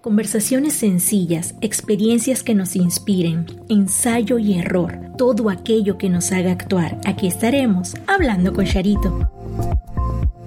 [0.00, 6.98] Conversaciones sencillas, experiencias que nos inspiren, ensayo y error, todo aquello que nos haga actuar.
[7.04, 9.30] Aquí estaremos hablando con Charito.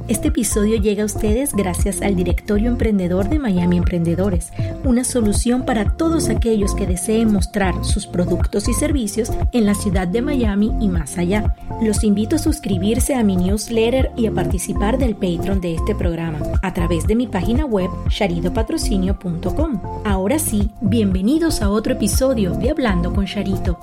[0.10, 4.52] Este episodio llega a ustedes gracias al Directorio Emprendedor de Miami Emprendedores,
[4.84, 10.06] una solución para todos aquellos que deseen mostrar sus productos y servicios en la ciudad
[10.06, 11.56] de Miami y más allá.
[11.82, 16.40] Los invito a suscribirse a mi newsletter y a participar del Patreon de este programa
[16.62, 19.82] a través de mi página web charidopatrocinio.com.
[20.04, 23.80] Ahora sí, bienvenidos a otro episodio de Hablando con Charito.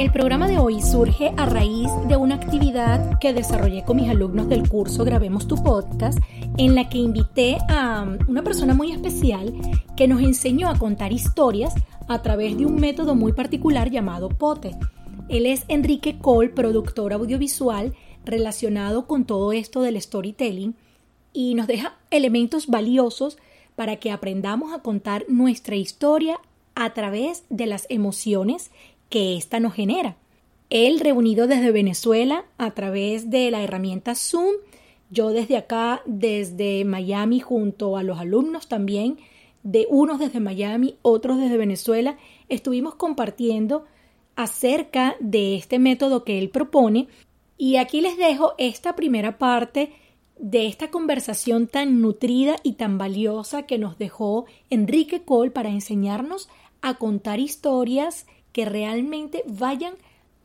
[0.00, 4.48] El programa de hoy surge a raíz de una actividad que desarrollé con mis alumnos
[4.48, 6.18] del curso Grabemos tu podcast,
[6.56, 9.52] en la que invité a una persona muy especial
[9.98, 11.74] que nos enseñó a contar historias
[12.08, 14.74] a través de un método muy particular llamado POTE.
[15.28, 17.92] Él es Enrique Cole, productor audiovisual
[18.24, 20.76] relacionado con todo esto del storytelling
[21.34, 23.36] y nos deja elementos valiosos
[23.76, 26.38] para que aprendamos a contar nuestra historia
[26.74, 28.70] a través de las emociones
[29.10, 30.16] que ésta nos genera.
[30.70, 34.54] Él reunido desde Venezuela a través de la herramienta Zoom,
[35.10, 39.18] yo desde acá, desde Miami, junto a los alumnos también,
[39.62, 42.16] de unos desde Miami, otros desde Venezuela,
[42.48, 43.84] estuvimos compartiendo
[44.36, 47.08] acerca de este método que él propone
[47.58, 49.92] y aquí les dejo esta primera parte
[50.38, 56.48] de esta conversación tan nutrida y tan valiosa que nos dejó Enrique Cole para enseñarnos
[56.80, 59.94] a contar historias que realmente vayan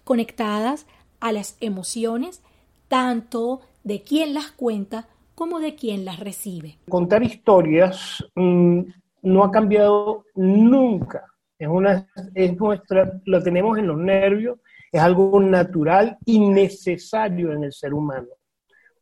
[0.04, 0.86] conectadas
[1.20, 2.42] a las emociones
[2.88, 6.78] tanto de quien las cuenta como de quien las recibe.
[6.90, 8.82] Contar historias mm,
[9.24, 11.26] no ha cambiado nunca.
[11.58, 14.60] Es una, es nuestra, lo tenemos en los nervios,
[14.92, 18.28] es algo natural y necesario en el ser humano.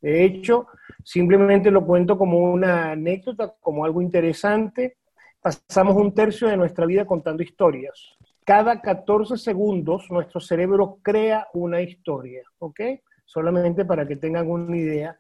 [0.02, 0.68] De hecho,
[1.04, 4.98] simplemente lo cuento como una anécdota, como algo interesante.
[5.42, 8.18] Pasamos un tercio de nuestra vida contando historias.
[8.46, 12.82] Cada 14 segundos nuestro cerebro crea una historia, ¿ok?
[13.24, 15.18] Solamente para que tengan una idea.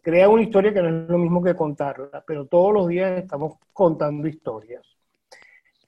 [0.00, 3.54] Crea una historia que no es lo mismo que contarla, pero todos los días estamos
[3.72, 4.86] contando historias.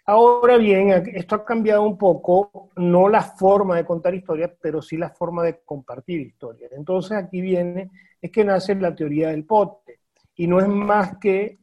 [0.05, 4.97] Ahora bien, esto ha cambiado un poco, no la forma de contar historias, pero sí
[4.97, 6.73] la forma de compartir historias.
[6.73, 10.01] Entonces aquí viene, es que nace la teoría del pote,
[10.35, 11.61] y no es más que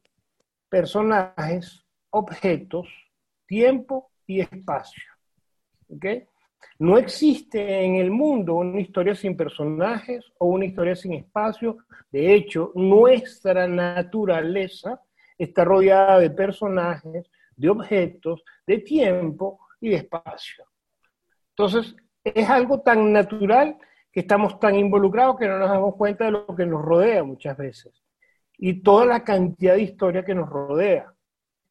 [0.69, 2.87] personajes, objetos,
[3.45, 5.11] tiempo y espacio.
[5.89, 6.27] ¿okay?
[6.77, 11.77] No existe en el mundo una historia sin personajes o una historia sin espacio.
[12.11, 15.01] De hecho, nuestra naturaleza
[15.37, 20.65] está rodeada de personajes, de objetos, de tiempo y de espacio.
[21.49, 23.77] Entonces, es algo tan natural
[24.11, 27.57] que estamos tan involucrados que no nos damos cuenta de lo que nos rodea muchas
[27.57, 27.93] veces.
[28.57, 31.13] Y toda la cantidad de historia que nos rodea.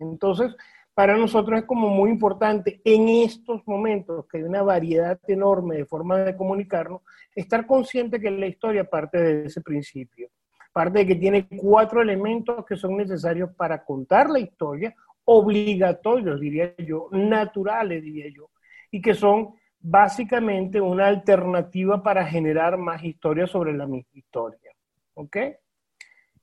[0.01, 0.55] Entonces,
[0.99, 5.87] para nosotros es como muy importante en estos momentos que hay una variedad enorme de
[5.87, 7.03] formas de comunicarnos,
[7.37, 10.29] estar consciente que la historia parte de ese principio.
[10.73, 14.93] Parte de que tiene cuatro elementos que son necesarios para contar la historia,
[15.25, 18.51] obligatorios, diría yo, naturales, diría yo,
[18.91, 24.73] y que son básicamente una alternativa para generar más historias sobre la misma historia.
[25.15, 25.37] ¿Ok?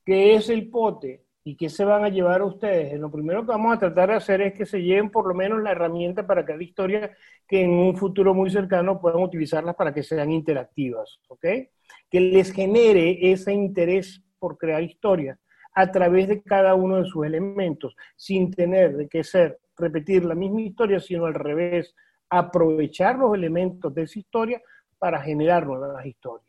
[0.05, 1.24] ¿Qué es el pote?
[1.47, 2.99] ¿Y qué se van a llevar ustedes?
[2.99, 5.61] Lo primero que vamos a tratar de hacer es que se lleven por lo menos
[5.61, 7.15] la herramienta para cada historia
[7.47, 11.45] que en un futuro muy cercano puedan utilizarlas para que sean interactivas, ¿ok?
[12.09, 15.37] Que les genere ese interés por crear historias
[15.75, 20.61] a través de cada uno de sus elementos, sin tener que ser repetir la misma
[20.61, 21.93] historia, sino al revés,
[22.27, 24.63] aprovechar los elementos de esa historia
[24.97, 26.44] para generar nuevas historias.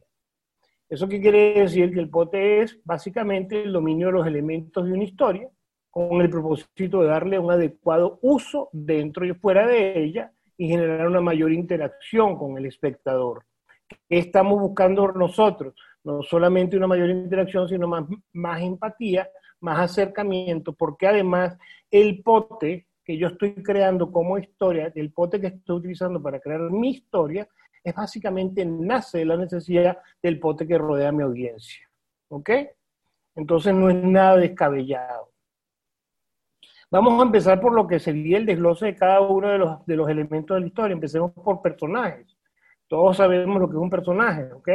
[0.89, 1.93] ¿Eso qué quiere decir?
[1.93, 5.49] Que el pote es básicamente el dominio de los elementos de una historia,
[5.91, 11.09] con el propósito de darle un adecuado uso dentro y fuera de ella y generar
[11.09, 13.45] una mayor interacción con el espectador.
[13.89, 15.75] ¿Qué estamos buscando nosotros?
[16.05, 19.29] No solamente una mayor interacción, sino más, más empatía,
[19.61, 21.57] más acercamiento, porque además
[21.91, 26.61] el pote que yo estoy creando como historia, el pote que estoy utilizando para crear
[26.71, 27.49] mi historia,
[27.87, 31.89] es básicamente nace de la necesidad del pote que rodea a mi audiencia.
[32.29, 32.51] ¿Ok?
[33.37, 35.31] Entonces no es nada descabellado.
[36.91, 39.95] Vamos a empezar por lo que sería el desglose de cada uno de los, de
[39.95, 40.95] elementos de la historia.
[40.95, 42.37] Empecemos por personajes.
[42.89, 44.69] Todos sabemos lo que es un personaje, ¿ok?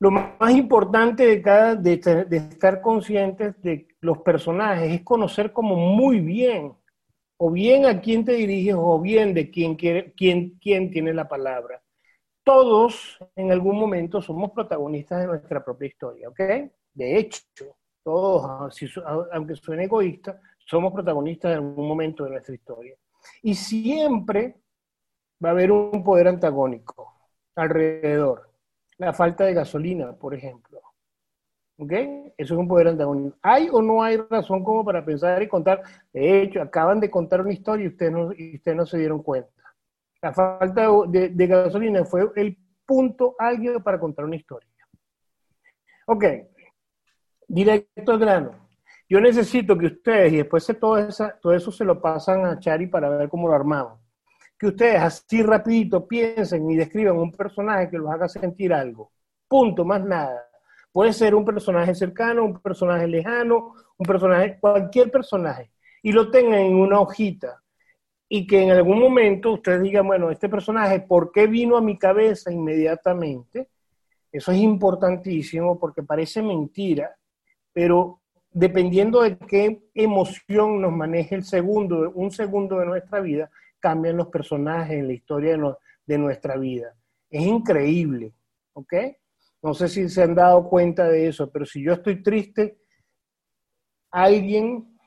[0.00, 2.00] Lo más importante de, cada, de,
[2.30, 6.72] estar conscientes de los personajes es conocer como muy bien,
[7.38, 10.58] o bien a quién te diriges, o bien de quién, quiere, quién
[10.90, 11.83] tiene la palabra.
[12.44, 16.40] Todos en algún momento somos protagonistas de nuestra propia historia, ¿ok?
[16.92, 17.42] De hecho,
[18.02, 18.78] todos,
[19.32, 22.94] aunque suene egoísta, somos protagonistas en algún momento de nuestra historia.
[23.42, 24.56] Y siempre
[25.42, 27.14] va a haber un poder antagónico
[27.56, 28.50] alrededor.
[28.98, 30.80] La falta de gasolina, por ejemplo.
[31.78, 31.92] ¿Ok?
[32.36, 33.36] Eso es un poder antagónico.
[33.42, 35.82] ¿Hay o no hay razón como para pensar y contar?
[36.12, 39.22] De hecho, acaban de contar una historia y ustedes no, y ustedes no se dieron
[39.22, 39.50] cuenta.
[40.24, 42.56] La falta de, gasolina fue el
[42.86, 44.70] punto álgido para contar una historia.
[46.06, 46.24] Ok,
[47.46, 48.68] directo al grano.
[49.06, 50.96] Yo necesito que ustedes, y después de todo,
[51.42, 54.00] todo eso se lo pasan a Chari para ver cómo lo armamos,
[54.58, 59.12] que ustedes así rapidito piensen y describan un personaje que los haga sentir algo.
[59.46, 60.42] Punto, más nada.
[60.90, 65.70] Puede ser un personaje cercano, un personaje lejano, un personaje, cualquier personaje,
[66.02, 67.60] y lo tengan en una hojita.
[68.28, 71.98] Y que en algún momento ustedes digan, bueno, este personaje, ¿por qué vino a mi
[71.98, 73.68] cabeza inmediatamente?
[74.32, 77.16] Eso es importantísimo porque parece mentira,
[77.72, 84.16] pero dependiendo de qué emoción nos maneje el segundo, un segundo de nuestra vida, cambian
[84.16, 85.58] los personajes en la historia
[86.06, 86.94] de, nuestra vida.
[87.28, 88.32] Es increíble,
[88.72, 88.94] ¿ok?
[89.62, 92.78] No sé si se han dado cuenta de eso, pero si yo estoy triste,
[94.10, 94.98] alguien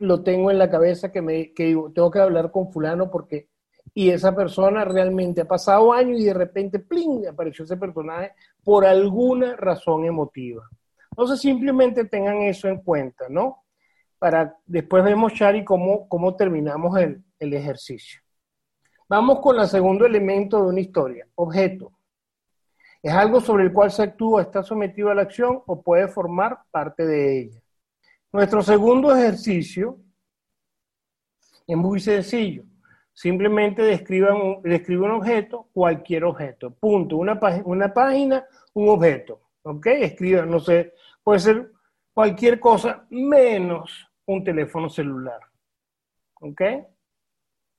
[0.00, 3.48] lo tengo en la cabeza que me que tengo que hablar con fulano porque
[3.94, 7.26] y esa persona realmente ha pasado años y de repente ¡pling!
[7.28, 8.32] apareció ese personaje
[8.62, 10.68] por alguna razón emotiva.
[11.10, 13.64] Entonces simplemente tengan eso en cuenta, ¿no?
[14.18, 18.20] Para después vemos, Shari, cómo, cómo terminamos el, el ejercicio.
[19.08, 21.92] Vamos con el segundo elemento de una historia, objeto.
[23.02, 26.60] Es algo sobre el cual se actúa, está sometido a la acción o puede formar
[26.70, 27.62] parte de ella.
[28.32, 29.98] Nuestro segundo ejercicio
[31.66, 32.64] es muy sencillo.
[33.12, 36.70] Simplemente describan un, describe un objeto, cualquier objeto.
[36.70, 37.16] Punto.
[37.16, 38.44] Una, una página,
[38.74, 39.40] un objeto.
[39.62, 39.86] ¿Ok?
[39.86, 41.72] Escriban, no sé, puede ser
[42.14, 45.40] cualquier cosa menos un teléfono celular.
[46.40, 46.60] ¿Ok?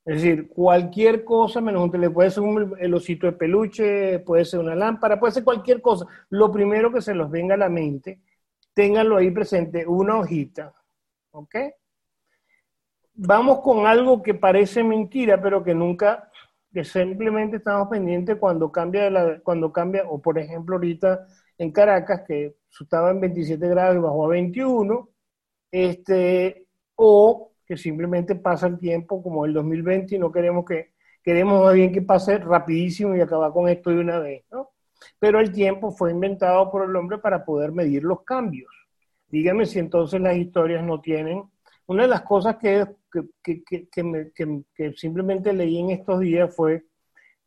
[0.03, 2.15] Es decir, cualquier cosa menos un teléfono.
[2.15, 6.06] Puede ser un, el osito de peluche, puede ser una lámpara, puede ser cualquier cosa.
[6.30, 8.19] Lo primero que se los venga a la mente,
[8.73, 10.73] ténganlo ahí presente, una hojita.
[11.31, 11.56] ¿Ok?
[13.13, 16.29] Vamos con algo que parece mentira, pero que nunca,
[16.73, 21.25] que simplemente estamos pendientes cuando cambia, la, cuando cambia, o por ejemplo ahorita
[21.57, 25.09] en Caracas, que estaba en 27 grados y bajó a 21,
[25.71, 30.93] este, o que simplemente pasa el tiempo como el 2020 y no queremos que,
[31.24, 34.71] queremos más bien que pase rapidísimo y acabar con esto de una vez, ¿no?
[35.20, 38.72] Pero el tiempo fue inventado por el hombre para poder medir los cambios.
[39.27, 41.43] Dígame si entonces las historias no tienen...
[41.88, 42.86] Una de las cosas que,
[43.43, 46.86] que, que, que simplemente leí en estos días fue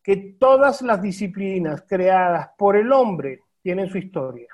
[0.03, 4.49] que todas las disciplinas creadas por el hombre tienen su historia.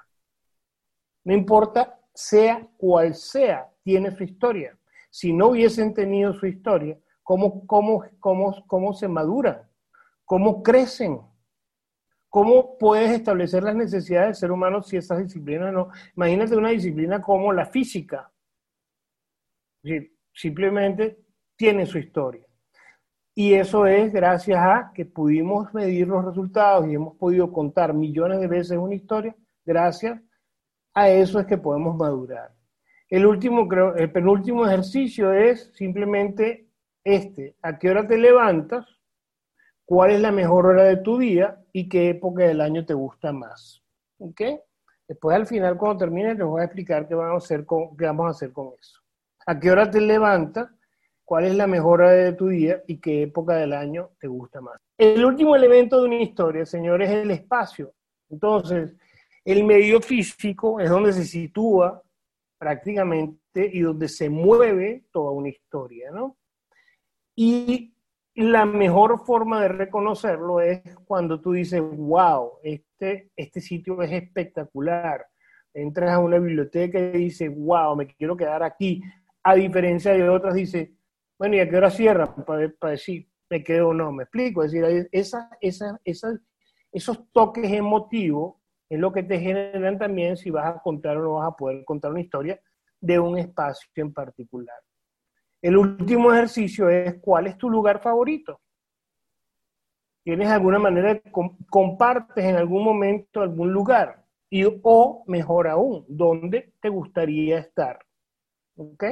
[1.25, 4.79] No importa sea cual sea, tiene su historia.
[5.11, 9.63] Si no hubiesen tenido su historia, ¿cómo, cómo, cómo, cómo se maduran?
[10.25, 11.21] ¿Cómo crecen?
[12.31, 15.89] ¿Cómo puedes establecer las necesidades del ser humano si esas disciplinas no?
[16.17, 18.31] Imagínate una disciplina como la física.
[20.33, 21.19] Simplemente
[21.57, 22.47] tiene su historia.
[23.35, 28.39] Y eso es gracias a que pudimos medir los resultados y hemos podido contar millones
[28.41, 29.35] de veces una historia.
[29.65, 30.21] Gracias
[30.95, 32.53] a eso es que podemos madurar.
[33.09, 36.69] El último, creo, el penúltimo ejercicio es simplemente
[37.03, 37.57] este.
[37.63, 38.87] ¿A qué hora te levantas?
[39.91, 41.61] ¿Cuál es la mejor hora de tu día?
[41.73, 43.83] ¿Y qué época del año te gusta más?
[44.19, 44.41] ¿Ok?
[45.09, 48.05] Después al final, cuando termine, les voy a explicar qué vamos a hacer con, qué
[48.05, 49.01] vamos a hacer con eso.
[49.47, 50.69] ¿A qué hora te levantas?
[51.25, 54.61] cuál es la mejor hora de tu día y qué época del año te gusta
[54.61, 54.81] más.
[54.97, 57.93] El último elemento de una historia, señores, es el espacio.
[58.29, 58.97] Entonces,
[59.45, 62.01] el medio físico es donde se sitúa
[62.59, 66.37] prácticamente y donde se mueve toda una historia, ¿no?
[67.37, 67.95] Y
[68.35, 75.27] la mejor forma de reconocerlo es cuando tú dices, wow, este, este sitio es espectacular.
[75.75, 79.03] Entras a una biblioteca y dices, wow, me quiero quedar aquí.
[79.43, 80.95] A diferencia de otras, dice,
[81.39, 81.91] bueno, ¿y a qué hora?
[82.47, 84.63] Para, para decir, me quedo o no, me explico.
[84.63, 86.39] Es decir, esa, esa, esa,
[86.93, 88.57] esos toques emotivos
[88.89, 91.85] es lo que te generan también si vas a contar o no vas a poder
[91.85, 92.61] contar una historia
[93.01, 94.77] de un espacio en particular.
[95.63, 98.61] El último ejercicio es cuál es tu lugar favorito.
[100.23, 101.21] ¿Tienes alguna manera,
[101.69, 104.25] compartes en algún momento algún lugar?
[104.49, 107.99] Y, o mejor aún, ¿dónde te gustaría estar?
[108.77, 109.05] ¿Ok?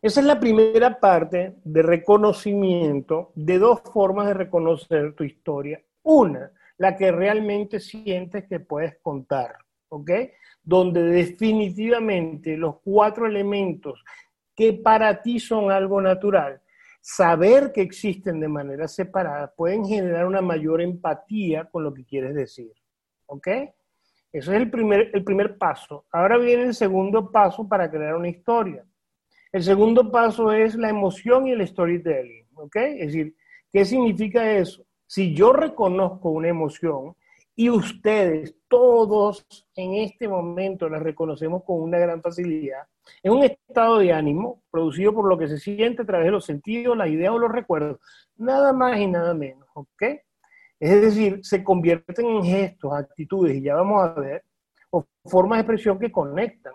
[0.00, 5.80] Esa es la primera parte de reconocimiento de dos formas de reconocer tu historia.
[6.02, 9.56] Una, la que realmente sientes que puedes contar,
[9.88, 10.10] ¿ok?
[10.62, 14.02] Donde definitivamente los cuatro elementos
[14.62, 16.60] que para ti son algo natural,
[17.00, 22.32] saber que existen de manera separada, pueden generar una mayor empatía con lo que quieres
[22.36, 22.70] decir.
[23.26, 23.48] ¿Ok?
[24.32, 26.04] Eso es el primer, el primer paso.
[26.12, 28.86] Ahora viene el segundo paso para crear una historia.
[29.50, 32.46] El segundo paso es la emoción y el storytelling.
[32.54, 32.76] ¿Ok?
[32.76, 33.34] Es decir,
[33.72, 34.86] ¿qué significa eso?
[35.08, 37.16] Si yo reconozco una emoción,
[37.56, 42.86] y ustedes, todos en este momento las reconocemos con una gran facilidad.
[43.22, 46.44] Es un estado de ánimo producido por lo que se siente a través de los
[46.44, 48.00] sentidos, las ideas o los recuerdos.
[48.36, 50.02] Nada más y nada menos, ¿ok?
[50.80, 54.44] Es decir, se convierten en gestos, actitudes, y ya vamos a ver,
[54.90, 56.74] o formas de expresión que conectan.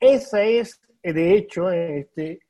[0.00, 2.40] Esa es, de hecho, este,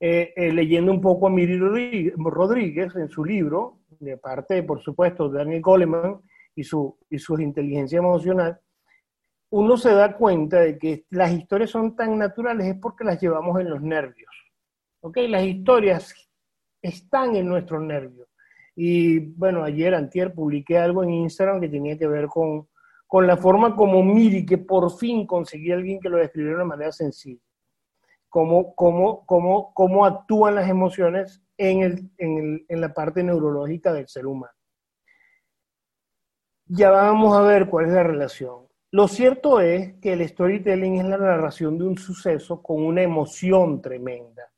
[0.00, 5.28] eh, eh, leyendo un poco a Miri Rodríguez en su libro, de parte, por supuesto,
[5.28, 6.20] de Daniel Goleman,
[6.54, 8.58] y su, y su inteligencia emocional,
[9.50, 13.60] uno se da cuenta de que las historias son tan naturales es porque las llevamos
[13.60, 14.30] en los nervios.
[15.00, 15.18] ¿Ok?
[15.28, 16.14] Las historias
[16.82, 18.28] están en nuestros nervios.
[18.74, 22.68] Y bueno, ayer, antier, publiqué algo en Instagram que tenía que ver con,
[23.06, 26.64] con la forma como Miri, que por fin conseguí a alguien que lo describiera de
[26.64, 27.40] una manera sencilla.
[28.28, 33.92] Cómo, cómo, cómo, cómo actúan las emociones en, el, en, el, en la parte neurológica
[33.92, 34.52] del ser humano
[36.68, 38.65] ya vamos a ver cuál es la relación.
[38.92, 43.82] Lo cierto es que el storytelling es la narración de un suceso con una emoción
[43.82, 44.50] tremenda.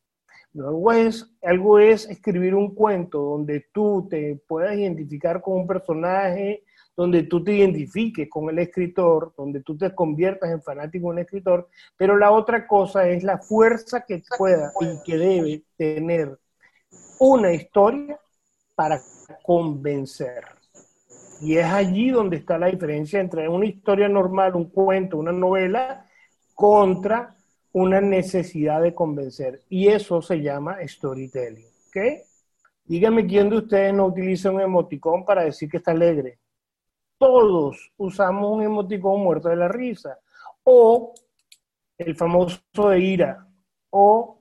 [0.53, 6.65] Luego es, algo es escribir un cuento donde tú te puedas identificar con un personaje,
[6.97, 11.19] donde tú te identifiques con el escritor, donde tú te conviertas en fanático de un
[11.21, 16.37] escritor, pero la otra cosa es la fuerza que pueda y que debe tener
[17.21, 18.19] una historia
[18.75, 19.01] para
[19.43, 20.58] convencer.
[21.41, 26.07] Y es allí donde está la diferencia entre una historia normal, un cuento, una novela,
[26.55, 27.37] contra
[27.73, 29.63] una necesidad de convencer.
[29.69, 31.67] Y eso se llama storytelling.
[31.89, 31.97] ¿Ok?
[32.85, 36.39] Dígame quién de ustedes no utiliza un emoticón para decir que está alegre.
[37.19, 40.19] Todos usamos un emoticón muerto de la risa.
[40.65, 41.15] O
[41.99, 43.47] el famoso de ira.
[43.91, 44.41] O,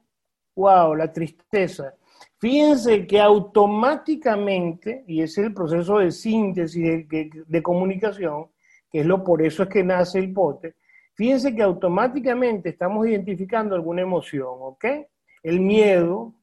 [0.55, 1.93] wow, la tristeza.
[2.39, 8.47] Fíjense que automáticamente, y es el proceso de síntesis de, comunicación,
[8.91, 10.75] que es lo por eso es que nace el pote,
[11.15, 14.85] fíjense que automáticamente estamos identificando alguna emoción, ¿ok?
[15.41, 16.35] El miedo,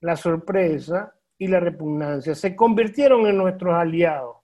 [0.00, 4.36] la sorpresa y la repugnancia se convirtieron en nuestros aliados.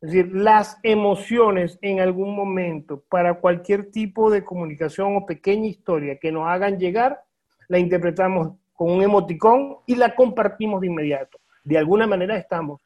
[0.00, 6.18] Es decir, las emociones en algún momento para cualquier tipo de comunicación o pequeña historia
[6.18, 7.22] que nos hagan llegar,
[7.68, 11.38] la interpretamos con un emoticón y la compartimos de inmediato.
[11.62, 12.80] De alguna manera estamos,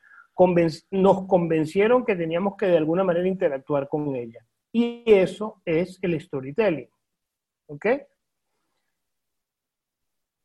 [0.91, 4.45] nos convencieron que teníamos que de alguna manera interactuar con ella.
[4.73, 6.89] Y eso es el storytelling.
[7.69, 7.87] ¿Ok?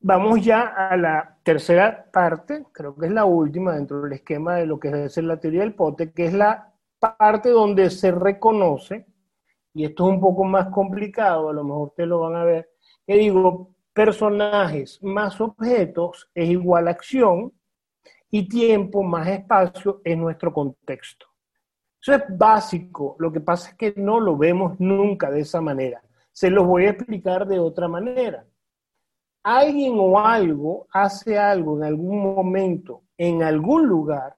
[0.02, 4.68] Vamos ya a la tercera parte, creo que es la última dentro del esquema de
[4.68, 9.08] lo que es la teoría del pote, que es la parte donde se reconoce,
[9.74, 12.70] y esto es un poco más complicado, a lo mejor ustedes lo van a ver,
[13.08, 17.54] que digo, personajes más objetos es igual a acción
[18.32, 21.26] y tiempo más espacio en nuestro contexto.
[22.02, 26.02] Eso es básico, lo que pasa es que no lo vemos nunca de esa manera.
[26.32, 28.46] Se los voy a explicar de otra manera.
[29.44, 34.36] Alguien o algo hace algo en algún momento, en algún lugar,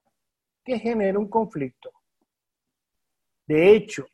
[0.63, 1.91] que genera un conflicto.
[3.46, 4.05] De hecho,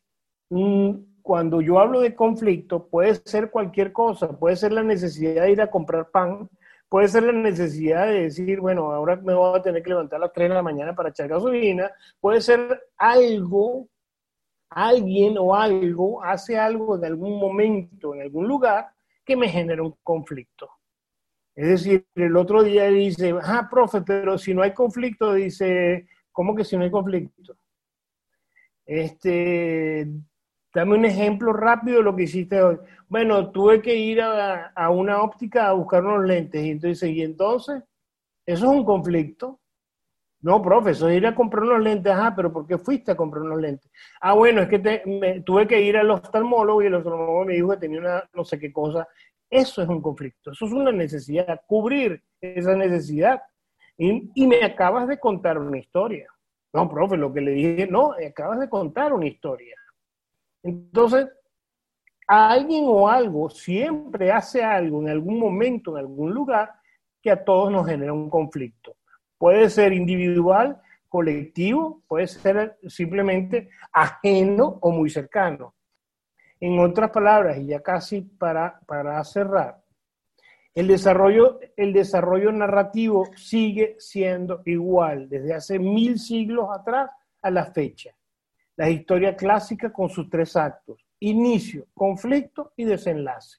[1.27, 5.61] cuando yo hablo de conflicto, puede ser cualquier cosa, puede ser la necesidad de ir
[5.61, 6.49] a comprar pan,
[6.87, 10.27] puede ser la necesidad de decir, bueno, ahora me voy a tener que levantar a
[10.27, 11.91] las 3 de la mañana para echar gasolina,
[12.21, 13.89] puede ser algo
[14.69, 18.87] alguien o algo hace algo en algún momento, en algún lugar,
[19.25, 20.69] que me genera un conflicto.
[21.53, 26.55] Es decir, el otro día dice, ah, profe, pero si no hay conflicto, dice, ¿cómo
[26.55, 27.57] que si no hay conflicto?
[28.85, 30.07] Este,
[30.77, 32.77] dame un ejemplo rápido de lo que hiciste hoy.
[33.09, 36.63] Bueno, tuve que ir a, a una óptica a buscar unos lentes.
[36.63, 37.83] Y entonces, ¿y entonces?
[38.45, 39.59] Eso es un conflicto.
[40.41, 42.13] No, profe, eso es ir a comprar unos lentes.
[42.13, 43.91] Ajá, pero ¿por qué fuiste a comprar unos lentes?
[44.21, 47.77] Ah, bueno, es que tuve que ir al oftalmólogo y el oftalmólogo me dijo que
[47.77, 49.07] tenía una no sé qué cosa.
[49.49, 53.41] Eso es un conflicto, eso es una necesidad, cubrir esa necesidad.
[53.97, 56.27] Y, y me acabas de contar una historia.
[56.71, 59.75] No, profe, lo que le dije, no, acabas de contar una historia.
[60.67, 61.29] Entonces,
[62.27, 66.73] alguien o algo siempre hace algo en algún momento, en algún lugar,
[67.21, 68.97] que a todos nos genera un conflicto.
[69.37, 75.73] Puede ser individual, colectivo, puede ser simplemente ajeno o muy cercano.
[76.59, 79.81] En otras palabras, y ya casi para, para cerrar,
[80.75, 87.09] el desarrollo, el desarrollo narrativo sigue siendo igual desde hace mil siglos atrás
[87.41, 88.16] a la fecha.
[88.77, 93.57] La historia clásica con sus tres actos, inicio, conflicto y desenlace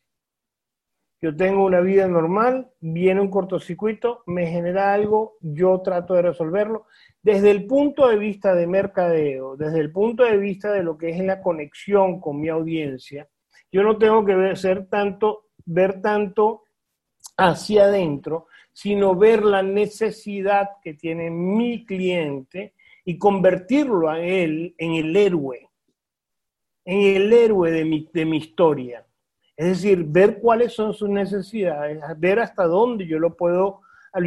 [1.20, 6.86] yo tengo una vida normal, viene un cortocircuito, me genera algo, yo trato de resolverlo.
[7.20, 11.10] Desde el punto de vista de mercadeo, desde el punto de vista de lo que
[11.10, 13.28] es la conexión con mi audiencia,
[13.72, 16.62] yo no tengo que ver, tanto, ver tanto
[17.36, 22.74] hacia adentro, sino ver la necesidad que tiene mi cliente
[23.08, 25.70] y convertirlo a él en el héroe,
[26.84, 29.06] en el héroe de mi, de mi historia.
[29.56, 33.80] Es decir, ver cuáles son sus necesidades, ver hasta dónde yo lo puedo,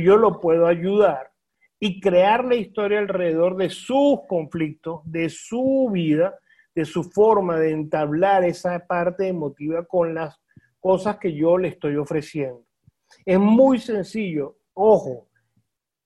[0.04, 1.30] yo lo puedo ayudar
[1.80, 6.40] y crear la historia alrededor de sus conflictos, de su vida,
[6.74, 10.42] de su forma de entablar esa parte emotiva con las
[10.80, 12.66] cosas que yo le estoy ofreciendo.
[13.28, 14.58] Es muy sencillo.
[14.74, 15.28] Ojo,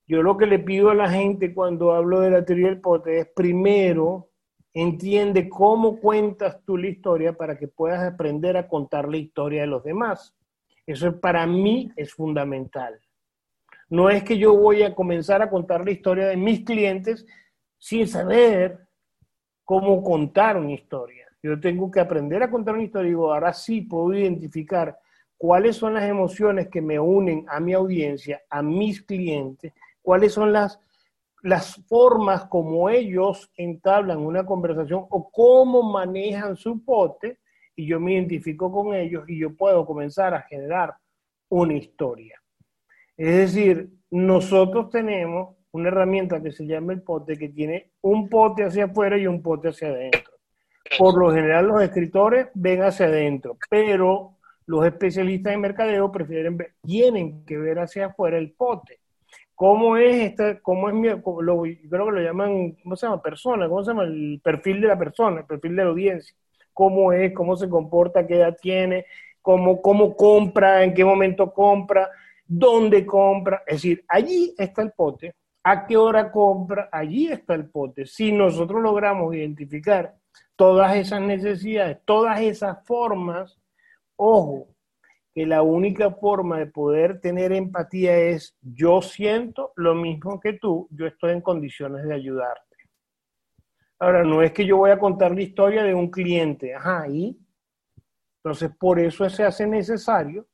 [0.06, 3.18] yo lo que le pido a la gente cuando hablo de la teoría del poder
[3.18, 4.30] es primero
[4.72, 9.66] entiende cómo cuentas tú la historia para que puedas aprender a contar la historia de
[9.66, 10.36] los demás.
[10.86, 13.00] Eso para mí es fundamental.
[13.88, 17.24] No es que yo voy a comenzar a contar la historia de mis clientes
[17.78, 18.86] sin saber
[19.64, 21.26] cómo contar una historia.
[21.42, 24.98] Yo tengo que aprender a contar una historia y digo, ahora sí puedo identificar
[25.38, 29.72] cuáles son las emociones que me unen a mi audiencia, a mis clientes,
[30.06, 30.78] cuáles son las
[31.42, 37.38] las formas como ellos entablan una conversación o cómo manejan su pote
[37.74, 40.94] y yo me identifico con ellos y yo puedo comenzar a generar
[41.48, 42.40] una historia.
[43.16, 48.64] Es decir, nosotros tenemos una herramienta que se llama el pote que tiene un pote
[48.64, 50.34] hacia afuera y un pote hacia adentro.
[50.98, 56.74] Por lo general los escritores ven hacia adentro, pero los especialistas en mercadeo prefieren ver,
[56.80, 59.00] tienen que ver hacia afuera el pote
[59.56, 63.22] cómo es esta, cómo es mi, creo que lo llaman, ¿cómo se llama?
[63.22, 64.04] Persona, ¿cómo se llama?
[64.04, 66.36] El perfil de la persona, el perfil de la audiencia.
[66.74, 69.06] Cómo es, cómo se comporta, qué edad tiene,
[69.40, 72.10] cómo, cómo compra, en qué momento compra,
[72.46, 73.62] dónde compra.
[73.66, 75.34] Es decir, allí está el pote.
[75.64, 76.90] ¿A qué hora compra?
[76.92, 78.04] Allí está el pote.
[78.06, 80.14] Si nosotros logramos identificar
[80.54, 83.58] todas esas necesidades, todas esas formas,
[84.16, 84.68] ojo,
[85.36, 90.88] que la única forma de poder tener empatía es yo siento lo mismo que tú,
[90.90, 92.76] yo estoy en condiciones de ayudarte.
[93.98, 97.38] Ahora, no es que yo voy a contar la historia de un cliente, ajá, y
[98.38, 100.46] entonces por eso se hace necesario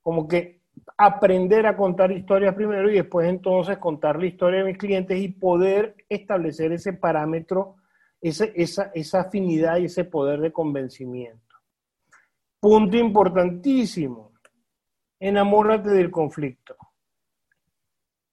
[0.00, 0.62] como que
[0.96, 5.28] aprender a contar historias primero y después entonces contar la historia de mis clientes y
[5.28, 7.76] poder establecer ese parámetro,
[8.22, 11.43] esa, esa afinidad y ese poder de convencimiento.
[12.64, 14.32] Punto importantísimo.
[15.20, 16.74] Enamórate del conflicto.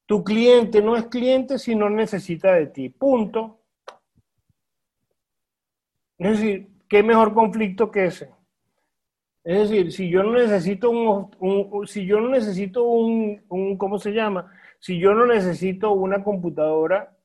[0.05, 2.87] Tu cliente no es cliente si no necesita de ti.
[2.87, 3.59] Punto.
[6.17, 8.33] Es decir, ¿qué mejor conflicto que ese?
[9.43, 14.49] Es decir, si yo no necesito un, si yo no necesito un, ¿cómo se llama?
[14.79, 17.17] Si yo no necesito una computadora,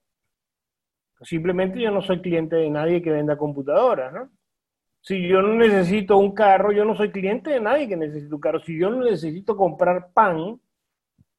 [1.21, 4.29] simplemente yo no soy cliente de nadie que venda computadoras, ¿no?
[5.07, 8.41] Si yo no necesito un carro, yo no soy cliente de nadie que necesite un
[8.41, 8.59] carro.
[8.59, 10.61] Si yo no necesito comprar pan,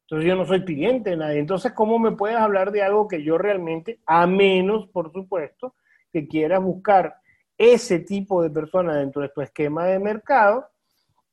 [0.03, 1.39] entonces yo no soy cliente de nadie.
[1.39, 5.75] Entonces, ¿cómo me puedes hablar de algo que yo realmente, a menos, por supuesto,
[6.13, 7.15] que quieras buscar
[7.57, 10.69] ese tipo de persona dentro de tu esquema de mercado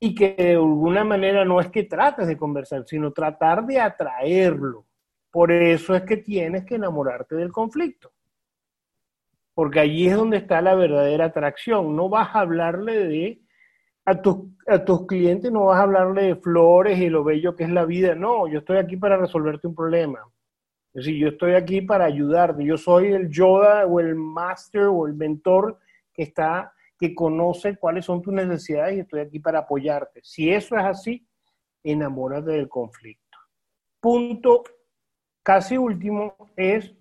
[0.00, 4.86] y que de alguna manera no es que trates de conversar, sino tratar de atraerlo.
[5.30, 8.10] Por eso es que tienes que enamorarte del conflicto.
[9.54, 11.94] Porque allí es donde está la verdadera atracción.
[11.96, 13.40] No vas a hablarle de,
[14.04, 17.64] a, tus, a tus clientes no vas a hablarle de flores y lo bello que
[17.64, 18.14] es la vida.
[18.14, 20.20] No, yo estoy aquí para resolverte un problema.
[20.92, 22.64] Es decir, yo estoy aquí para ayudarte.
[22.64, 25.78] Yo soy el Yoda o el Master o el mentor
[26.12, 30.20] que está, que conoce cuáles son tus necesidades y estoy aquí para apoyarte.
[30.22, 31.26] Si eso es así,
[31.82, 33.38] enamórate del conflicto.
[34.00, 34.62] Punto
[35.42, 36.92] casi último es,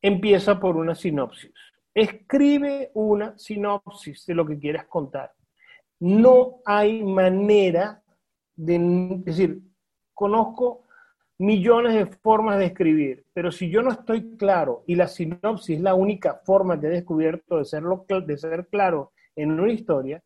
[0.00, 1.52] empieza por una sinopsis.
[1.96, 5.32] Escribe una sinopsis de lo que quieras contar.
[5.98, 8.02] No hay manera
[8.54, 8.78] de,
[9.24, 9.62] decir,
[10.12, 10.82] conozco
[11.38, 15.82] millones de formas de escribir, pero si yo no estoy claro y la sinopsis es
[15.82, 20.22] la única forma que he descubierto de, serlo, de ser claro en una historia,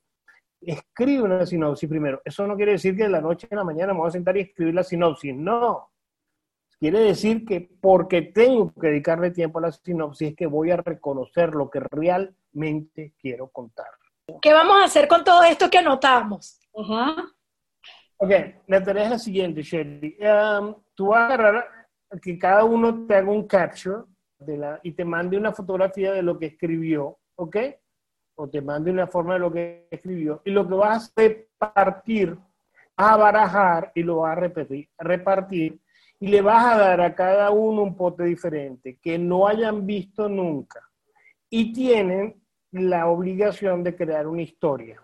[0.61, 2.21] escribe una sinopsis primero.
[2.25, 4.37] Eso no quiere decir que de la noche a la mañana me voy a sentar
[4.37, 5.90] y escribir la sinopsis, no.
[6.81, 10.79] Quiere decir que porque tengo que dedicarle tiempo a la sinopsis es que voy a
[10.79, 13.89] reconocer lo que realmente quiero contar.
[14.41, 16.59] ¿Qué vamos a hacer con todo esto que anotamos?
[16.75, 17.27] Ajá.
[18.17, 18.31] Ok,
[18.67, 20.17] la tarea es la siguiente, Shelly.
[20.21, 21.69] Um, tú vas a agarrar
[22.23, 24.05] que cada uno te haga un capture
[24.39, 27.57] de la, y te mande una fotografía de lo que escribió, ¿ok?
[28.37, 30.41] O te mande una forma de lo que escribió.
[30.47, 32.39] Y lo que vas a repartir,
[32.97, 35.79] a barajar y lo vas a repetir, repartir.
[36.21, 40.29] Y le vas a dar a cada uno un pote diferente que no hayan visto
[40.29, 40.81] nunca.
[41.49, 42.41] Y tienen
[42.73, 45.03] la obligación de crear una historia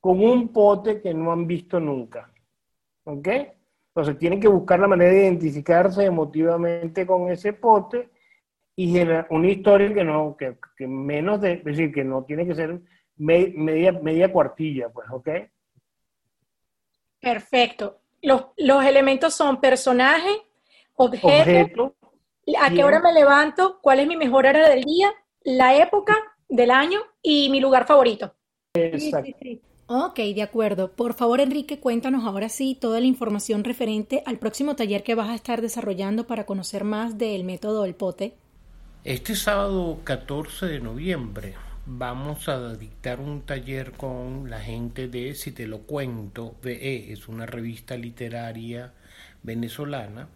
[0.00, 2.32] con un pote que no han visto nunca.
[3.04, 3.28] ¿Ok?
[3.88, 8.10] Entonces tienen que buscar la manera de identificarse emotivamente con ese pote
[8.76, 12.54] y generar una historia que no, que, menos de, es decir, que no tiene que
[12.54, 12.80] ser
[13.16, 15.28] media, media cuartilla, pues, ¿ok?
[17.20, 18.00] Perfecto.
[18.22, 20.42] Los, elementos son personaje,
[20.94, 21.94] objeto,
[22.60, 25.12] a qué hora me levanto, cuál es mi mejor hora del día,
[25.44, 26.16] la época
[26.48, 28.34] del año y mi lugar favorito.
[28.74, 29.32] Exacto.
[29.88, 30.92] Ok, de acuerdo.
[30.92, 35.30] Por favor, Enrique, cuéntanos ahora sí toda la información referente al próximo taller que vas
[35.30, 38.34] a estar desarrollando para conocer más del método del pote.
[39.04, 41.54] Este sábado 14 de noviembre
[41.86, 47.28] vamos a dictar un taller con la gente de Si te lo cuento, VE, es
[47.28, 48.92] una revista literaria
[49.42, 50.28] venezolana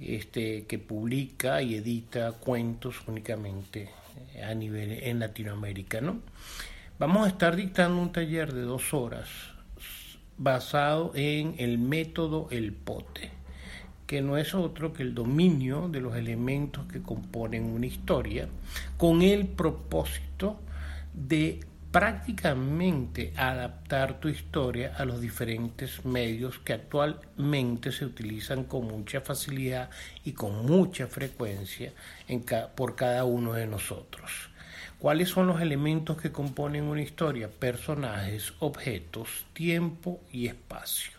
[0.00, 3.90] este, que publica y edita cuentos únicamente
[4.44, 6.20] a nivel en Latinoamérica, ¿no?
[6.98, 9.28] Vamos a estar dictando un taller de dos horas
[10.38, 13.30] basado en el método El Pote,
[14.06, 18.48] que no es otro que el dominio de los elementos que componen una historia,
[18.96, 20.60] con el propósito
[21.16, 29.22] de prácticamente adaptar tu historia a los diferentes medios que actualmente se utilizan con mucha
[29.22, 29.88] facilidad
[30.22, 31.92] y con mucha frecuencia
[32.74, 34.50] por cada uno de nosotros.
[34.98, 37.48] ¿Cuáles son los elementos que componen una historia?
[37.48, 41.15] Personajes, objetos, tiempo y espacio.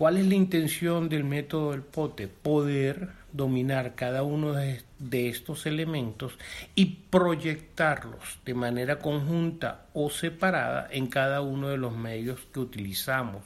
[0.00, 2.26] ¿Cuál es la intención del método del pote?
[2.26, 4.82] Poder dominar cada uno de,
[5.28, 6.38] estos elementos
[6.74, 13.42] y proyectarlos de manera conjunta o separada en cada uno de los medios que utilizamos.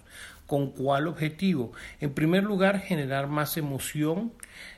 [0.46, 1.72] ¿Con cuál objetivo?
[2.00, 4.32] En primer lugar, generar más emoción.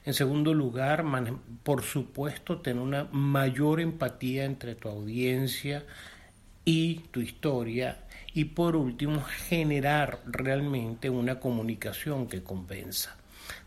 [0.06, 1.04] En segundo lugar,
[1.62, 5.84] por supuesto, tener una mayor empatía entre tu audiencia
[6.64, 7.98] y tu historia.
[8.37, 13.16] Y por último, generar realmente una comunicación que convenza.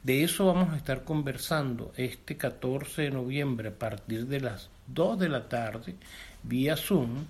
[0.03, 5.17] De eso vamos a estar conversando este 14 de noviembre a partir de las 2
[5.17, 5.95] de la tarde
[6.43, 7.25] vía Zoom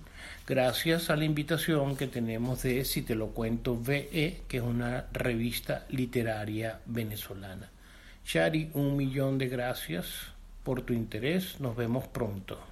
[0.46, 5.06] gracias a la invitación que tenemos de Si te lo cuento VE, que es una
[5.10, 7.70] revista literaria venezolana.
[8.22, 10.26] Shari, un millón de gracias
[10.62, 11.58] por tu interés.
[11.58, 12.69] Nos vemos pronto.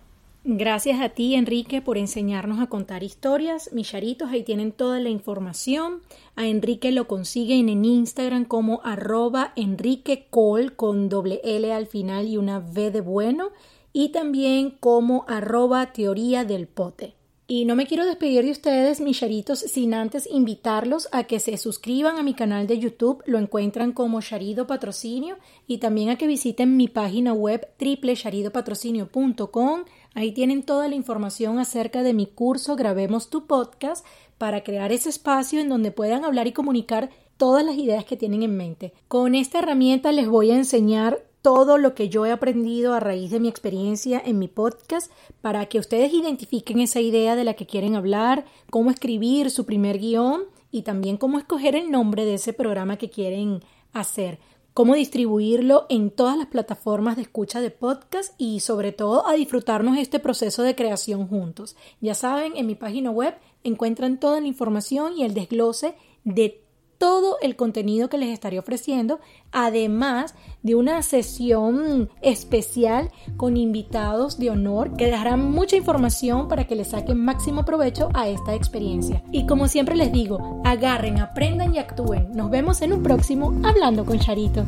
[0.50, 3.70] Gracias a ti, Enrique, por enseñarnos a contar historias.
[3.74, 6.00] Mis charitos, ahí tienen toda la información.
[6.36, 12.38] A Enrique lo consiguen en Instagram como arroba Enrique con doble L al final y
[12.38, 13.50] una V de bueno.
[13.92, 17.12] Y también como arroba teoría del pote.
[17.50, 21.56] Y no me quiero despedir de ustedes, mis charitos, sin antes invitarlos a que se
[21.56, 26.26] suscriban a mi canal de YouTube, lo encuentran como Charido Patrocinio, y también a que
[26.26, 29.84] visiten mi página web triplecharidopatrocinio.com.
[30.18, 34.04] Ahí tienen toda la información acerca de mi curso Grabemos tu podcast
[34.36, 38.42] para crear ese espacio en donde puedan hablar y comunicar todas las ideas que tienen
[38.42, 38.92] en mente.
[39.06, 43.30] Con esta herramienta les voy a enseñar todo lo que yo he aprendido a raíz
[43.30, 47.66] de mi experiencia en mi podcast para que ustedes identifiquen esa idea de la que
[47.66, 52.52] quieren hablar, cómo escribir su primer guion y también cómo escoger el nombre de ese
[52.52, 53.60] programa que quieren
[53.92, 54.40] hacer.
[54.78, 59.98] Cómo distribuirlo en todas las plataformas de escucha de podcast y sobre todo a disfrutarnos
[59.98, 61.74] este proceso de creación juntos.
[62.00, 66.62] Ya saben, en mi página web encuentran toda la información y el desglose de
[66.98, 69.20] todo el contenido que les estaré ofreciendo,
[69.52, 76.74] además de una sesión especial con invitados de honor que dejarán mucha información para que
[76.74, 79.22] les saquen máximo provecho a esta experiencia.
[79.32, 82.32] Y como siempre les digo, agarren, aprendan y actúen.
[82.32, 84.64] Nos vemos en un próximo Hablando con Charito.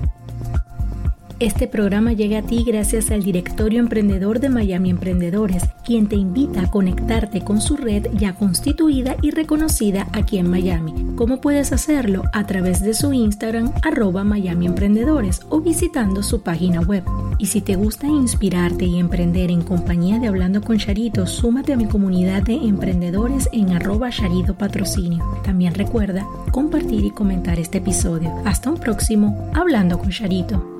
[1.40, 6.60] Este programa llega a ti gracias al Directorio Emprendedor de Miami Emprendedores, quien te invita
[6.60, 10.92] a conectarte con su red ya constituida y reconocida aquí en Miami.
[11.16, 12.24] ¿Cómo puedes hacerlo?
[12.34, 17.04] A través de su Instagram arroba Miami Emprendedores o visitando su página web.
[17.38, 21.76] Y si te gusta inspirarte y emprender en compañía de Hablando con Charito, súmate a
[21.78, 25.24] mi comunidad de emprendedores en arroba Charito Patrocinio.
[25.42, 28.30] También recuerda compartir y comentar este episodio.
[28.44, 30.79] Hasta un próximo Hablando con Charito.